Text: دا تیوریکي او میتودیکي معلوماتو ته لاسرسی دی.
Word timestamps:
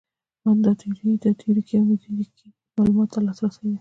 دا 0.63 0.71
تیوریکي 1.39 1.73
او 1.77 1.85
میتودیکي 1.89 2.47
معلوماتو 2.75 3.11
ته 3.13 3.19
لاسرسی 3.25 3.59
دی. 3.63 3.69